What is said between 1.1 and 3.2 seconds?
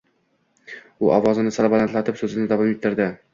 ovozini sal balandlab so’zini davom ettirdi: